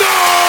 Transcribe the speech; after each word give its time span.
No! 0.00 0.39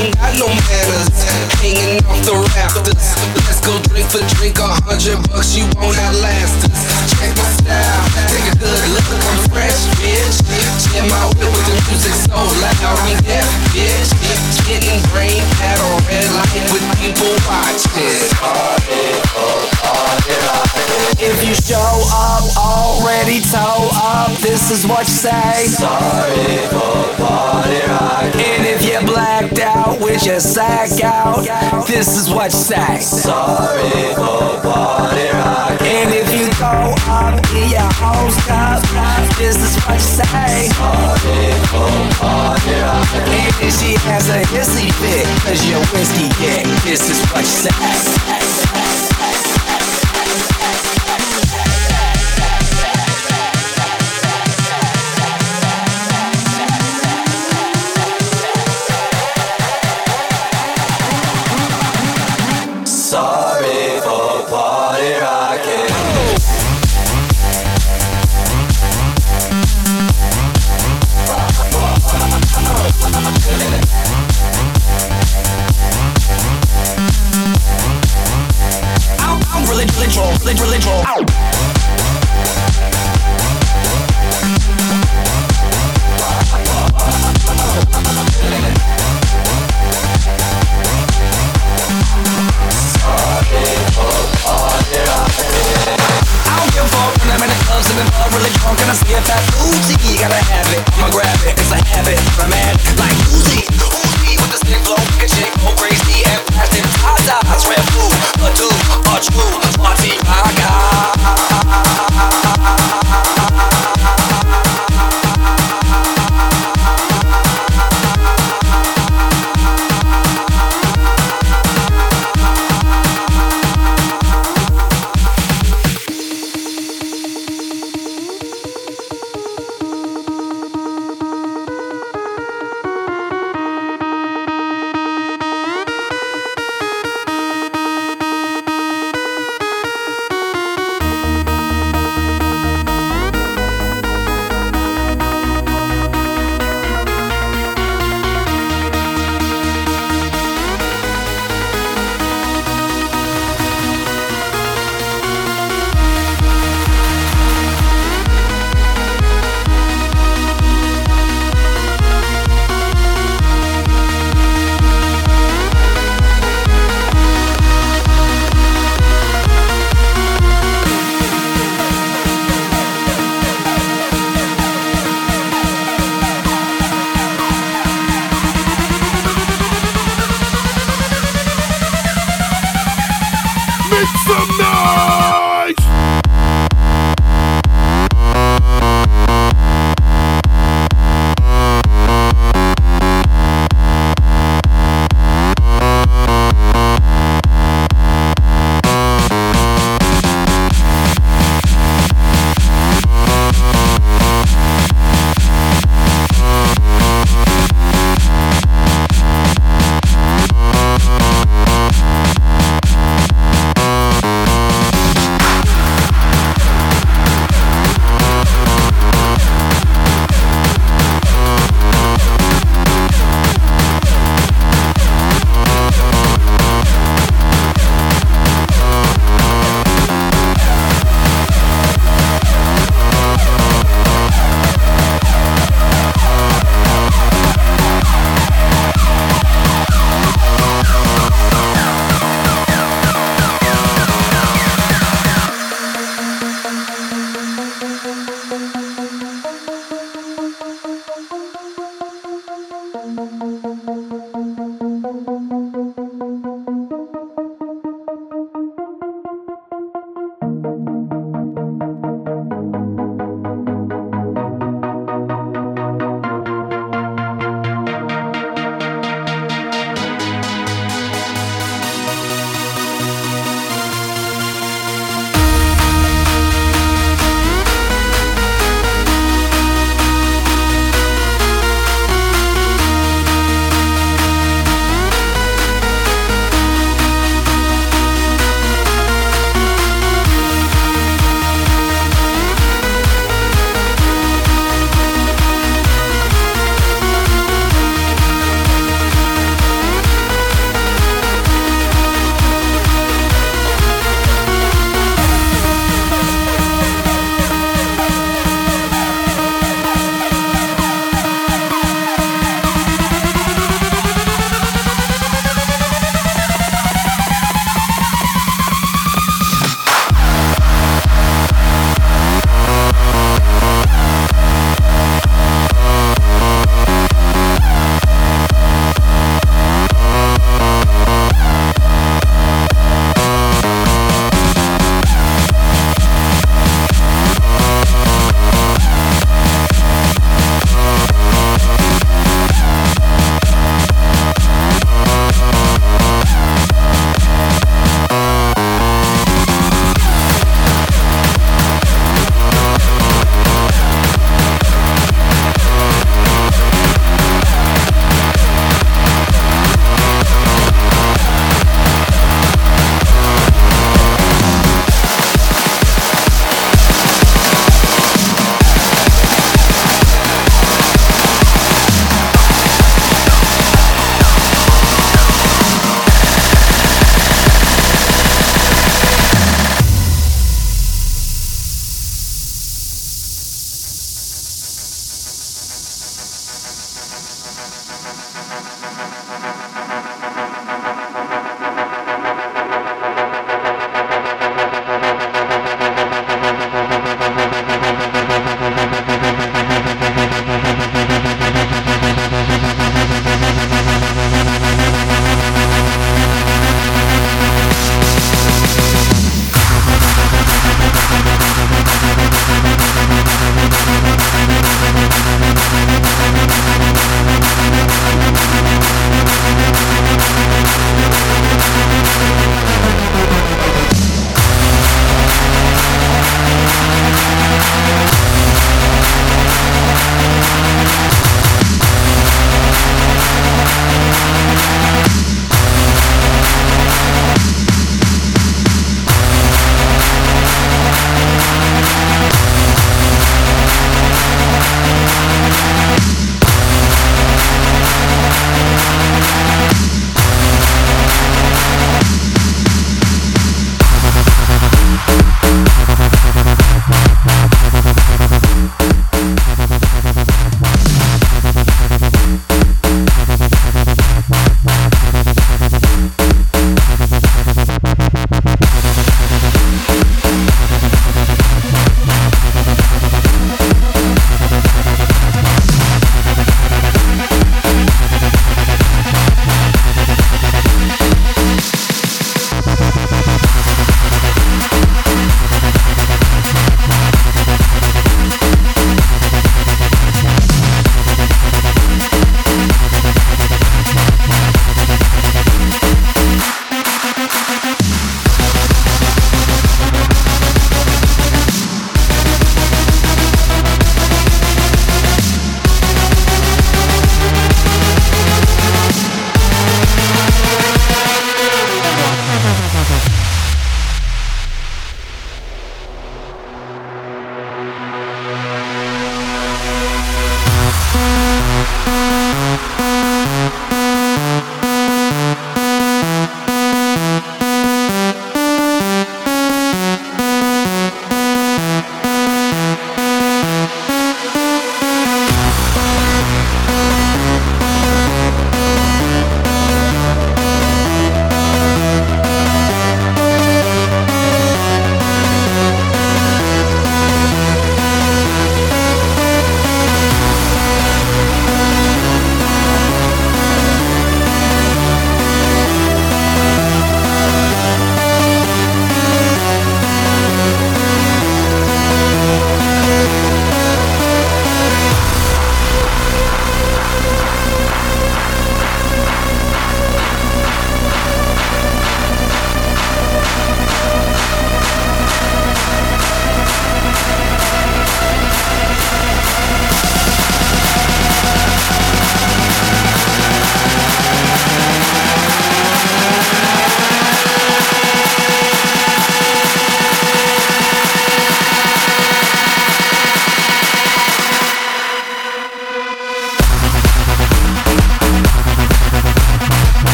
We 0.00 0.08
don't 0.08 0.16
got 0.16 0.32
no 0.40 0.48
manners, 0.48 1.12
hanging 1.60 2.00
off 2.08 2.24
the 2.24 2.32
rafters. 2.56 3.04
Let's 3.44 3.60
go 3.60 3.76
drink 3.92 4.08
for 4.08 4.24
drink, 4.32 4.56
a 4.56 4.64
hundred 4.88 5.20
bucks, 5.28 5.52
you 5.52 5.68
won't 5.76 5.92
outlast 6.08 6.72
us. 6.72 6.80
Check 7.20 7.36
my 7.36 7.44
style, 7.60 8.00
take 8.32 8.48
a 8.48 8.56
good 8.56 8.80
look, 8.96 9.04
I'm 9.12 9.44
fresh, 9.52 9.92
bitch. 10.00 10.40
Jam 10.88 11.04
my 11.04 11.20
whip 11.36 11.52
with 11.52 11.66
the 11.68 11.76
music 11.92 12.16
so 12.16 12.32
loud, 12.32 12.80
I'm 12.80 13.20
deaf, 13.28 13.44
bitch. 13.76 14.08
Getting 14.64 15.04
brain 15.12 15.44
at 15.68 15.76
a 15.76 15.90
red 16.08 16.32
light 16.32 16.64
with 16.72 16.86
people 16.96 17.36
watching. 17.44 18.24
If 21.20 21.44
you 21.44 21.52
show 21.52 21.92
up 22.08 22.48
already 22.56 23.44
toe 23.52 23.92
up, 23.92 24.32
this 24.40 24.70
is 24.70 24.86
what 24.86 25.04
you 25.04 25.12
say. 25.12 25.68
Sorry 25.68 26.64
for 26.72 27.04
party 27.20 27.84
rock. 27.84 28.32
And 28.32 28.64
if 28.64 28.82
you're 28.88 29.04
blacked 29.04 29.58
out 29.58 29.89
with 29.98 30.24
your 30.26 30.40
sack 30.40 31.02
out, 31.02 31.44
this 31.86 32.16
is 32.16 32.30
what 32.30 32.52
say. 32.52 33.00
Sorry 33.00 34.14
for 34.14 34.60
party 34.62 35.26
rock. 35.32 35.80
And 35.82 36.14
if 36.14 36.28
you 36.38 36.46
go 36.58 36.94
up 37.08 37.34
in 37.56 37.70
your 37.70 37.90
host 37.98 38.38
cup, 38.46 38.82
this 39.38 39.56
is 39.56 39.82
what 39.84 40.00
say. 40.00 40.68
Sorry 40.68 41.52
for 41.70 41.90
party 42.20 42.74
rock. 42.78 43.08
And 43.14 43.54
if 43.64 43.72
she 43.80 43.94
has 44.06 44.28
a 44.28 44.42
hissy 44.52 44.92
fit, 45.00 45.26
cause 45.42 45.64
you're 45.68 45.84
whiskey 45.92 46.28
dick, 46.38 46.66
this 46.84 47.08
is 47.10 47.20
what 47.32 47.44
you 47.44 48.59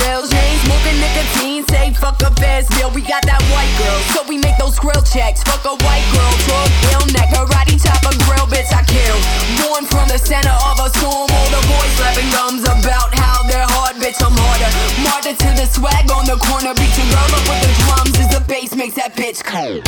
bills. 0.00 0.32
You 0.32 0.38
ain't 0.38 0.60
smoking 0.66 0.98
nicotine, 1.00 1.62
say 1.68 1.92
fuck 1.94 2.20
a 2.22 2.30
fast 2.40 2.70
meal. 2.76 2.90
We 2.90 3.02
got 3.02 3.22
that 3.26 3.42
white 3.52 3.70
girl, 3.78 4.00
so 4.14 4.22
we 4.28 4.38
make 4.38 4.56
those 4.58 4.78
grill 4.78 5.02
checks. 5.02 5.42
Fuck 5.42 5.64
a 5.64 5.74
white 5.84 6.06
girl, 6.14 6.32
talk 6.48 6.70
real 6.88 7.04
neck, 7.14 7.28
karate 7.30 7.76
chop 7.78 8.02
a 8.06 8.12
grill, 8.26 8.46
bitch 8.50 8.70
I 8.72 8.82
kill. 8.86 9.18
Born 9.60 9.84
from 9.86 10.08
the 10.08 10.18
center 10.18 10.52
of 10.52 10.78
a 10.80 10.88
storm, 10.98 11.28
all 11.30 11.50
the 11.50 11.62
boys 11.68 11.94
laughing 12.00 12.30
gums 12.30 12.64
about 12.64 13.14
how 13.14 13.42
they're 13.46 13.68
hard, 13.68 13.96
bitch 13.96 14.18
I'm 14.22 14.34
harder. 14.34 14.70
Martyr 15.02 15.34
to 15.34 15.50
the 15.58 15.66
swag 15.66 16.10
on 16.10 16.26
the 16.26 16.38
corner, 16.38 16.74
beat 16.74 16.94
your 16.96 17.08
girl 17.10 17.30
up 17.34 17.44
with 17.48 17.60
the 17.62 17.72
drums 17.84 18.16
as 18.18 18.28
the 18.34 18.42
bass 18.46 18.74
makes 18.74 18.94
that 18.96 19.14
bitch 19.14 19.42
cold. 19.44 19.84